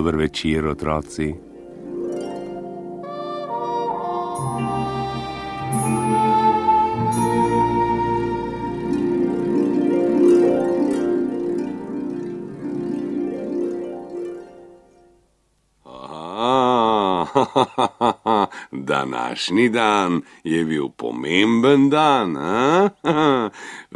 Dober 0.00 0.16
večer, 0.16 0.64
otroci. 0.64 1.49
Današnji 18.90 19.68
dan 19.68 20.22
je 20.44 20.64
bil 20.64 20.88
pomemben 20.88 21.90
dan. 21.90 22.36
A? 22.36 22.88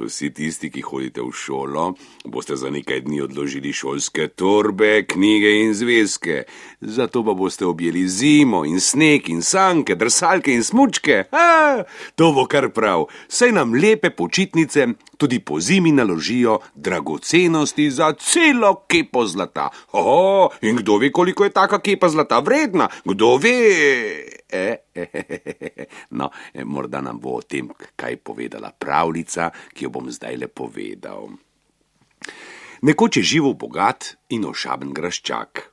Vsi 0.07 0.31
tisti, 0.35 0.71
ki 0.71 0.85
hodite 0.87 1.23
v 1.23 1.33
šolo, 1.35 1.95
boste 2.25 2.55
za 2.57 2.71
nekaj 2.71 3.01
dni 3.01 3.19
odložili 3.27 3.73
šolske 3.73 4.29
torbe, 4.29 5.03
knjige 5.07 5.51
in 5.65 5.75
zvezke. 5.75 6.45
Zato 6.81 7.25
pa 7.27 7.35
boste 7.35 7.67
objeli 7.67 8.07
zimo 8.09 8.63
in 8.65 8.79
sneg 8.81 9.29
in 9.35 9.43
sanke, 9.43 9.97
drsalke 9.99 10.55
in 10.55 10.63
smučke. 10.63 11.25
A? 11.33 11.83
To 12.15 12.31
bo 12.33 12.47
kar 12.47 12.71
prav. 12.71 13.09
Saj 13.29 13.51
nam 13.53 13.75
lepe 13.75 14.11
počitnice 14.15 14.87
tudi 15.19 15.41
po 15.41 15.61
zimi 15.61 15.93
naložijo 15.93 16.59
dragocenosti 16.75 17.91
za 17.91 18.13
celo 18.13 18.75
kepo 18.87 19.27
zlata. 19.27 19.69
Oho, 19.93 20.51
in 20.63 20.77
kdo 20.77 20.99
ve, 21.03 21.11
koliko 21.13 21.45
je 21.45 21.51
taka 21.51 21.79
kepa 21.79 22.09
zlata 22.09 22.39
vredna? 22.39 22.89
Kdo 23.05 23.37
ve? 23.37 24.44
E, 24.55 24.85
e, 24.95 25.09
e, 25.11 25.87
no, 26.11 26.31
e, 26.55 26.65
morda 26.65 27.01
nam 27.03 27.19
bo 27.19 27.41
o 27.41 27.43
tem 27.43 27.73
kaj 27.99 28.21
povedala 28.23 28.71
pravljica, 28.71 29.49
ki 29.75 29.89
jo 29.89 29.91
bom 29.91 30.07
zdaj 30.15 30.39
le 30.39 30.47
povedal. 30.47 31.27
Nekoč 32.87 33.19
je 33.19 33.25
živel 33.35 33.57
bogat 33.59 34.15
in 34.31 34.47
ošaben 34.47 34.95
graščak. 34.95 35.65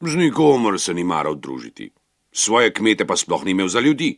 Z 0.00 0.16
nikomer 0.16 0.80
se 0.80 0.94
ni 0.96 1.04
maral 1.04 1.36
družiti, 1.36 1.90
svoje 2.32 2.72
kmete 2.72 3.04
pa 3.04 3.16
sploh 3.20 3.44
ni 3.44 3.52
imel 3.52 3.68
za 3.68 3.84
ljudi. 3.84 4.14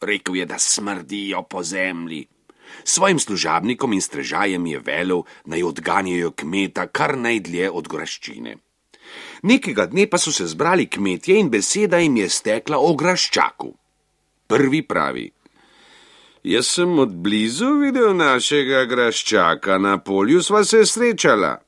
Rekl 0.00 0.36
je, 0.36 0.46
da 0.48 0.58
smrdijo 0.58 1.42
po 1.48 1.62
zemlji. 1.62 2.24
Svojim 2.84 3.18
služabnikom 3.18 3.92
in 3.92 4.00
strežajem 4.00 4.66
je 4.66 4.80
velel, 4.80 5.22
naj 5.44 5.62
odganjajo 5.62 6.32
kmeta 6.32 6.86
kar 6.88 7.16
najdlje 7.18 7.70
od 7.70 7.88
graščine. 7.88 8.56
Nekega 9.44 9.84
dne 9.92 10.06
pa 10.08 10.16
so 10.16 10.32
se 10.32 10.46
zbrali 10.48 10.86
kmetje 10.88 11.36
in 11.36 11.50
beseda 11.52 11.98
jim 12.00 12.16
je 12.16 12.28
stekla 12.32 12.78
o 12.80 12.94
graščaku. 12.96 13.74
Prvi 14.48 14.80
pravi: 14.88 15.26
Jaz 16.44 16.70
sem 16.76 16.98
od 16.98 17.12
blizu 17.24 17.74
videl 17.82 18.14
našega 18.16 18.84
graščaka, 18.88 19.76
na 19.78 19.98
polju 19.98 20.42
sva 20.42 20.64
se 20.64 20.86
srečala. 20.88 21.58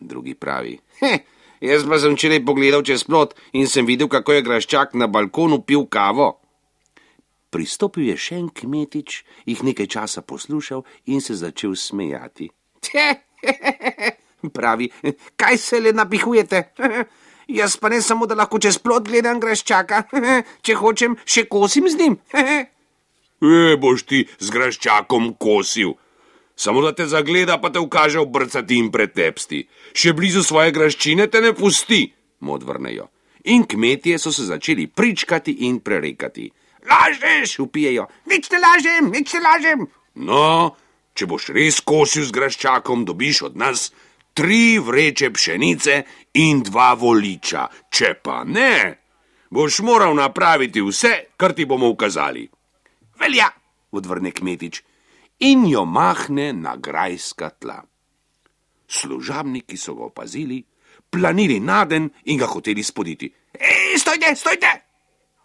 Drugi 0.00 0.34
pravi: 0.34 0.78
He, 1.00 1.12
jaz 1.60 1.84
pa 1.88 1.98
sem 2.00 2.16
včeraj 2.16 2.40
pogledal 2.44 2.84
čez 2.84 3.04
plot 3.04 3.36
in 3.52 3.68
sem 3.68 3.84
videl, 3.84 4.08
kako 4.08 4.32
je 4.32 4.46
graščak 4.48 4.96
na 4.96 5.06
balkonu 5.06 5.60
pil 5.60 5.84
kavo. 5.92 6.30
Pristopil 7.52 8.08
je 8.14 8.16
še 8.16 8.40
en 8.40 8.48
kmetič, 8.48 9.20
jih 9.44 9.60
nekaj 9.64 9.92
časa 9.92 10.24
poslušal 10.24 10.84
in 11.12 11.20
se 11.20 11.36
začel 11.36 11.76
smejati. 11.76 12.48
Pravi, 14.56 14.88
kaj 15.36 15.58
se 15.58 15.80
le 15.80 15.92
napihujete? 15.92 16.64
Jaz 17.46 17.76
pa 17.76 17.88
ne 17.88 18.00
samo, 18.02 18.26
da 18.26 18.34
lahko 18.34 18.58
čez 18.58 18.78
plot 18.82 19.06
gledam 19.06 19.38
graščaka, 19.40 20.02
če 20.66 20.74
hočem, 20.80 21.14
še 21.24 21.46
kosim 21.50 21.88
z 21.88 22.02
njim. 22.02 22.18
E, 23.36 23.76
boš 23.76 24.06
ti 24.08 24.22
z 24.40 24.48
graščakom 24.48 25.34
kosil. 25.36 25.90
Samo 26.56 26.80
da 26.80 26.94
te 26.96 27.04
zagleda, 27.04 27.58
pa 27.60 27.68
te 27.68 27.82
ukaže 27.84 28.22
obrcati 28.22 28.78
in 28.80 28.88
pretepsti. 28.88 29.58
Še 29.92 30.14
blizu 30.16 30.40
svoje 30.40 30.72
graščine 30.72 31.26
te 31.28 31.42
ne 31.44 31.52
pusti, 31.52 32.06
mu 32.40 32.54
odvrnejo. 32.56 33.10
In 33.52 33.66
kmetje 33.68 34.16
so 34.18 34.32
se 34.32 34.48
začeli 34.48 34.86
pričkati 34.88 35.52
in 35.68 35.82
prerekati. 35.84 36.48
Lažeš, 36.88 37.58
upijejo, 37.66 38.08
nič 38.32 38.48
ne 38.54 38.62
lažem, 38.64 39.12
nič 39.12 39.36
ne 39.36 39.44
lažem. 39.44 39.86
No, 40.16 40.72
če 41.12 41.28
boš 41.28 41.50
res 41.52 41.82
kosil 41.84 42.24
z 42.24 42.32
graščakom, 42.32 43.04
dobiš 43.04 43.42
od 43.50 43.60
nas 43.60 43.90
tri 44.36 44.78
vreče 44.78 45.30
pšenice 45.32 45.96
in 46.42 46.60
dva 46.62 46.92
voliča. 46.94 47.66
Če 47.88 48.12
pa 48.22 48.42
ne, 48.44 48.72
boš 49.50 49.80
moral 49.86 50.14
napraviti 50.18 50.84
vse, 50.84 51.14
kar 51.36 51.56
ti 51.56 51.64
bomo 51.64 51.88
ukazali. 51.88 52.44
Velja, 53.20 53.48
odvrne 53.96 54.30
kmetič 54.36 54.82
in 55.46 55.66
jo 55.68 55.84
mahne 55.84 56.52
na 56.52 56.76
grajska 56.76 57.50
tla. 57.60 57.82
Služabniki 58.88 59.76
so 59.76 59.94
ga 59.94 60.06
opazili, 60.08 60.62
planili 61.10 61.60
naden 61.60 62.10
in 62.24 62.38
ga 62.38 62.46
hoteli 62.46 62.84
spoditi. 62.84 63.32
Ej, 63.52 63.98
stojte, 63.98 64.34
stojte! 64.36 64.86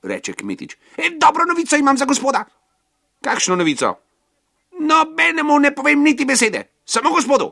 reče 0.04 0.34
kmetič. 0.34 0.76
E, 0.98 1.10
dobro 1.18 1.46
novico 1.46 1.76
imam 1.76 1.98
za 1.98 2.06
gospoda. 2.06 2.46
Kakšno 3.22 3.56
novico? 3.56 3.96
Nobenemu 4.80 5.60
ne 5.60 5.76
povem 5.76 6.04
niti 6.04 6.26
besede, 6.26 6.64
samo 6.86 7.10
gospodu. 7.10 7.52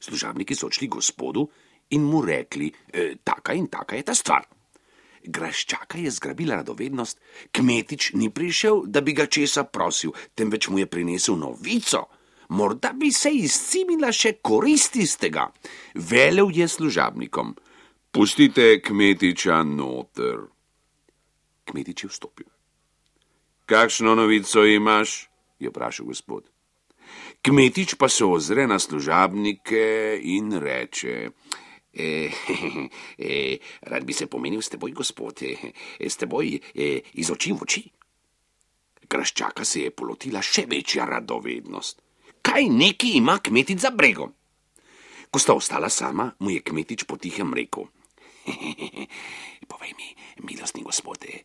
Služabniki 0.00 0.54
so 0.54 0.66
odšli 0.66 0.88
gospodu 0.88 1.48
in 1.90 2.04
mu 2.04 2.22
rekli: 2.22 2.72
e, 2.92 3.14
Taka 3.24 3.52
in 3.52 3.66
taka 3.66 3.96
je 3.96 4.02
ta 4.02 4.14
stvar. 4.14 4.46
Graščaka 5.24 5.98
je 5.98 6.10
zgrabila 6.10 6.56
radovednost, 6.56 7.18
kmetič 7.52 8.12
ni 8.14 8.30
prišel, 8.30 8.86
da 8.86 9.00
bi 9.00 9.12
ga 9.12 9.26
česa 9.26 9.64
prosil, 9.64 10.14
temveč 10.34 10.68
mu 10.68 10.78
je 10.78 10.86
prinesel 10.86 11.36
novico. 11.36 12.06
Morda 12.48 12.94
bi 12.96 13.10
se 13.12 13.30
izcimila 13.30 14.12
še 14.12 14.38
koristi 14.40 15.02
iz 15.04 15.18
tega. 15.20 15.50
Velel 15.94 16.48
je 16.54 16.68
služabnikom: 16.68 17.56
Pustite 18.10 18.80
kmetiča 18.80 19.62
noter. 19.62 20.46
Kmetič 21.68 22.04
je 22.04 22.08
vstopil. 22.08 22.48
Kakšno 23.68 24.14
novico 24.14 24.64
imaš? 24.64 25.28
je 25.58 25.68
vprašal 25.68 26.06
gospod. 26.06 26.48
Kmetič 27.42 27.94
pa 27.94 28.08
se 28.08 28.24
ozre 28.24 28.66
na 28.66 28.78
služabnike 28.78 30.18
in 30.22 30.52
reče: 30.52 31.30
E, 31.98 32.30
e, 33.18 33.58
rad 33.80 34.04
bi 34.04 34.12
se 34.12 34.26
pomenil 34.26 34.62
s 34.62 34.68
teboj, 34.68 34.92
gospod, 34.92 35.42
e, 35.42 35.72
s 35.98 36.16
teboj 36.16 36.54
e, 36.74 37.00
iz 37.18 37.30
oči 37.30 37.52
v 37.52 37.64
oči. 37.64 37.82
Graščaka 39.08 39.64
se 39.64 39.86
je 39.86 39.90
polotila 39.90 40.42
še 40.44 40.66
večja 40.68 41.08
radovednost. 41.08 42.02
Kaj 42.44 42.68
neki 42.68 43.16
ima 43.18 43.38
kmetič 43.42 43.80
za 43.82 43.90
bregom? 43.90 44.30
Ko 45.28 45.40
sta 45.40 45.56
ostala 45.56 45.88
sama, 45.88 46.28
mu 46.38 46.52
je 46.52 46.62
kmetič 46.62 47.04
potihem 47.08 47.50
rekel: 47.56 47.88
Povej 49.70 49.92
mi, 49.98 50.08
milostni 50.44 50.82
gospode, 50.82 51.42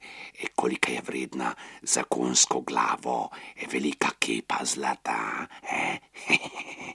koliko 0.56 0.92
je 0.92 1.02
vredna 1.02 1.56
za 1.82 2.04
konsko 2.04 2.62
glavo, 2.62 3.30
velika 3.72 4.12
kepa 4.20 4.66
zlata? 4.66 5.48
Eh? 5.72 5.98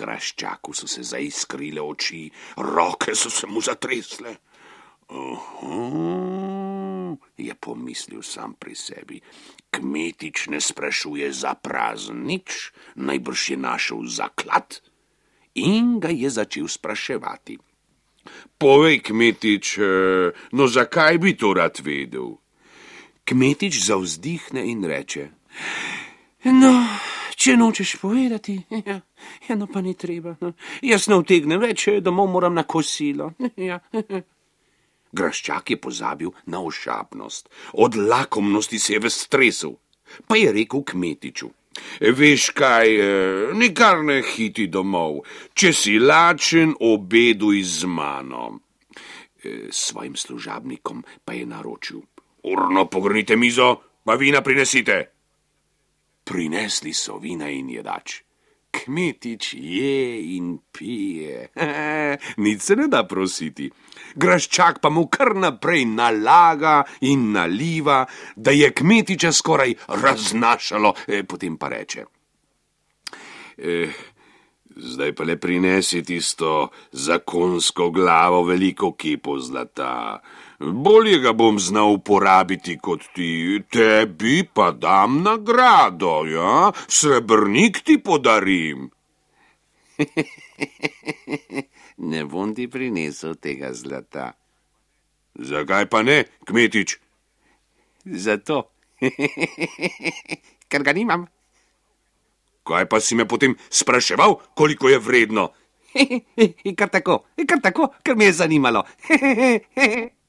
Graščaku 0.00 0.74
so 0.74 0.86
se 0.86 1.02
zaiskrile 1.02 1.82
oči, 1.82 2.30
roke 2.56 3.14
so 3.14 3.30
se 3.30 3.46
mu 3.46 3.60
zatresle. 3.60 4.36
Uhum, 5.10 7.18
je 7.36 7.54
pomislil 7.54 8.22
sam 8.22 8.54
pri 8.54 8.74
sebi. 8.78 9.18
Kmetič 9.70 10.46
ne 10.54 10.62
sprašuje 10.62 11.32
za 11.34 11.58
prazen 11.58 12.22
nič, 12.22 12.70
najbrž 12.94 13.50
je 13.50 13.58
našel 13.58 14.06
zaklad 14.06 14.78
in 15.58 15.98
ga 15.98 16.14
je 16.14 16.30
začel 16.30 16.70
spraševati. 16.70 17.58
Povej, 18.60 19.00
kmetič, 19.08 19.78
no 20.52 20.66
zakaj 20.68 21.18
bi 21.18 21.32
to 21.36 21.54
rad 21.56 21.80
vedel? 21.84 22.36
Kmetič 23.24 23.78
zavzdihne 23.86 24.64
in 24.68 24.84
reče: 24.84 25.30
No, 26.44 26.72
če 27.36 27.56
nočeš 27.56 27.96
povedati, 28.00 28.56
ja, 28.88 29.00
ja 29.48 29.56
no 29.56 29.66
pa 29.66 29.80
ni 29.84 29.94
treba. 29.94 30.36
No. 30.40 30.54
Jaz 30.82 31.08
ne 31.12 31.20
vtegnem 31.20 31.60
več, 31.60 31.86
domov 32.00 32.30
moram 32.32 32.56
na 32.56 32.64
kosilo. 32.64 33.32
Ja. 33.70 33.80
Graščak 35.16 35.72
je 35.72 35.76
pozabil 35.82 36.30
na 36.46 36.60
ošapnost, 36.62 37.48
od 37.82 37.96
lakomnosti 37.98 38.78
se 38.78 38.94
je 38.94 39.00
v 39.02 39.10
stresu, 39.10 39.72
pa 40.30 40.38
je 40.38 40.52
rekel 40.54 40.84
kmetiču. 40.86 41.50
Veš 42.00 42.50
kaj, 42.56 42.88
nikar 43.54 44.02
ne 44.04 44.20
hiti 44.26 44.66
domov, 44.66 45.20
če 45.54 45.72
si 45.72 45.98
lačen, 45.98 46.74
obeduj 46.80 47.62
z 47.62 47.90
mano. 47.90 48.58
Svojim 49.70 50.16
služabnikom 50.16 51.04
pa 51.24 51.32
je 51.32 51.46
naročil: 51.46 52.00
Urno 52.42 52.88
pogrnite 52.90 53.36
mizo, 53.36 53.76
pa 54.04 54.14
vina 54.14 54.42
prinesite. 54.42 54.98
Prinesli 56.24 56.92
so 56.92 57.18
vina 57.18 57.48
in 57.48 57.70
jedač. 57.70 58.20
Kmetič 58.70 59.54
je 59.58 60.36
in 60.36 60.58
pije, 60.72 61.48
nič 62.44 62.62
se 62.62 62.76
ne 62.76 62.86
da 62.88 63.02
prositi. 63.08 63.66
Graščak 64.14 64.78
pa 64.82 64.90
mu 64.90 65.06
kar 65.10 65.34
naprej 65.36 65.84
nalaga 65.90 66.80
in 67.06 67.32
naliva, 67.34 68.04
da 68.36 68.54
je 68.54 68.70
kmetiča 68.70 69.32
skoraj 69.32 69.74
raznašalo, 69.88 70.94
e, 71.06 71.22
potem 71.24 71.58
pa 71.58 71.68
reče: 71.68 72.04
e, 73.58 73.88
Zdaj 74.80 75.12
pa 75.12 75.24
le 75.28 75.36
prinesi 75.36 76.00
tisto 76.02 76.70
zakonsko 76.92 77.90
glavo, 77.90 78.42
veliko 78.48 78.92
kipo 78.96 79.38
zlata. 79.38 80.20
Bolje 80.60 81.18
ga 81.20 81.32
bom 81.32 81.58
znal 81.60 81.92
uporabiti 81.98 82.78
kot 82.80 83.04
ti, 83.14 83.60
tebi 83.72 84.40
pa 84.54 84.70
dam 84.72 85.20
nagrado, 85.24 86.24
ja? 86.24 86.72
Srebrnik 86.88 87.82
ti 87.84 87.98
podarim. 88.00 88.88
ne 92.10 92.24
bom 92.24 92.54
ti 92.56 92.68
prinesel 92.68 93.36
tega 93.36 93.74
zlata. 93.76 94.32
Zakaj 95.34 95.86
pa 95.92 96.02
ne, 96.02 96.24
kmetič? 96.48 96.96
Zato, 98.04 98.62
ker 100.72 100.84
ga 100.84 100.96
nimam. 100.96 101.28
Kaj 102.70 102.86
pa 102.86 103.00
si 103.02 103.18
me 103.18 103.26
potem 103.26 103.56
spraševal, 103.70 104.38
koliko 104.54 104.88
je 104.88 104.98
vredno? 105.02 105.50
kar 106.78 106.88
tako, 106.88 107.24
kar 107.46 107.58
tako, 107.62 107.90
ker 108.06 108.16
me 108.16 108.30
je 108.30 108.38
zanimalo. 108.44 108.84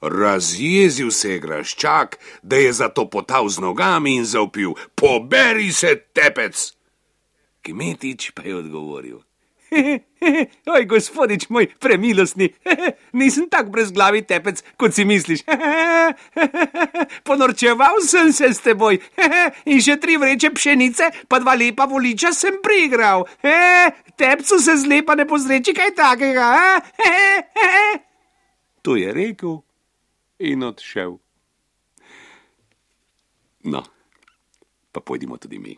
Razjezil 0.00 1.10
se 1.10 1.30
je 1.30 1.38
graščak, 1.40 2.18
da 2.42 2.56
je 2.56 2.72
zato 2.72 3.06
potal 3.10 3.48
z 3.48 3.60
nogami 3.60 4.16
in 4.16 4.24
zaupil: 4.24 4.76
Poberi 4.94 5.72
se, 5.72 5.96
tepec! 6.12 6.72
Kmetič 7.62 8.30
pa 8.36 8.42
je 8.42 8.56
odgovoril: 8.56 9.20
Oj, 10.74 10.84
gospodič 10.90 11.46
moj, 11.48 11.70
premilostni, 11.78 12.50
nisem 13.12 13.46
tak 13.46 13.70
brezglavi 13.70 14.22
tepec, 14.26 14.62
kot 14.76 14.94
si 14.94 15.06
misliš. 15.06 15.44
Ponorčeval 17.26 18.02
sem 18.02 18.32
se 18.34 18.50
s 18.54 18.62
teboj 18.64 18.98
in 19.70 19.78
še 19.78 19.96
tri 20.02 20.18
vreče 20.20 20.50
pšenice, 20.56 21.10
pa 21.30 21.38
dva 21.42 21.54
lepa 21.54 21.86
voliča 21.90 22.34
sem 22.34 22.58
prigral. 22.64 23.26
Tepcu 24.18 24.58
se 24.58 24.76
zlepa 24.82 25.14
ne 25.14 25.26
pozreči 25.30 25.74
kaj 25.76 25.94
takega. 25.94 26.50
To 28.82 28.96
je 28.96 29.12
rekel 29.12 29.60
in 30.40 30.64
odšel. 30.64 31.18
No, 33.70 33.84
pa 34.92 35.00
pojdimo 35.04 35.36
tudi 35.36 35.60
mi. 35.60 35.76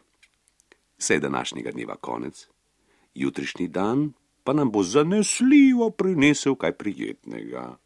Vse 1.03 1.19
današnjega 1.19 1.75
dneva 1.75 1.97
konec 1.99 2.47
jutrišnji 3.15 3.69
dan 3.69 4.13
pa 4.45 4.53
nam 4.53 4.71
bo 4.71 4.83
zanesljivo 4.83 5.91
prinesel 5.91 6.57
kaj 6.59 6.75
prijetnega. 6.79 7.77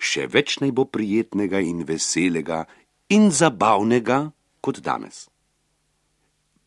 Še 0.00 0.26
več 0.32 0.58
naj 0.62 0.72
bo 0.72 0.86
prijetnega 0.88 1.60
in 1.60 1.84
veselega 1.84 2.64
in 3.12 3.28
zabavnega 3.30 4.20
kot 4.64 4.80
danes. 4.80 5.28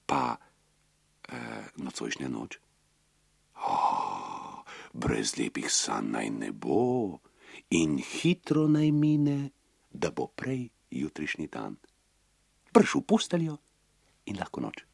Pa 0.05 0.37
eh, 0.37 1.65
nocojšnja 1.81 2.29
noč. 2.29 2.59
Oh, 3.57 4.61
brez 4.93 5.33
lepih 5.39 5.71
sanj 5.73 6.11
naj 6.13 6.29
ne 6.29 6.51
bo 6.53 7.17
in 7.73 7.97
hitro 7.97 8.67
naj 8.69 8.91
mine, 8.93 9.39
da 9.89 10.11
bo 10.11 10.27
prej 10.29 10.69
jutrišnji 10.93 11.47
dan. 11.49 11.75
Pršu 12.71 13.01
posteljo 13.01 13.57
in 14.29 14.37
lahko 14.37 14.61
noč. 14.61 14.86